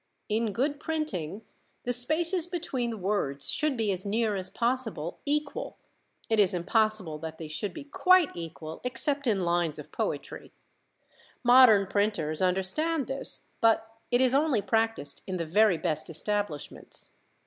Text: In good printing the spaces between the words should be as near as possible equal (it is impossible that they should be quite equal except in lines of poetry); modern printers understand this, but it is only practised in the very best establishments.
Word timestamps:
In 0.29 0.51
good 0.51 0.79
printing 0.79 1.43
the 1.83 1.93
spaces 1.93 2.47
between 2.47 2.89
the 2.89 2.97
words 2.97 3.51
should 3.51 3.77
be 3.77 3.91
as 3.91 4.03
near 4.03 4.35
as 4.35 4.49
possible 4.49 5.19
equal 5.27 5.77
(it 6.27 6.39
is 6.39 6.55
impossible 6.55 7.19
that 7.19 7.37
they 7.37 7.47
should 7.47 7.71
be 7.71 7.83
quite 7.83 8.35
equal 8.35 8.81
except 8.83 9.27
in 9.27 9.43
lines 9.45 9.77
of 9.77 9.91
poetry); 9.91 10.53
modern 11.43 11.85
printers 11.85 12.41
understand 12.41 13.05
this, 13.05 13.49
but 13.61 13.95
it 14.09 14.21
is 14.21 14.33
only 14.33 14.59
practised 14.63 15.21
in 15.27 15.37
the 15.37 15.45
very 15.45 15.77
best 15.77 16.09
establishments. 16.09 17.17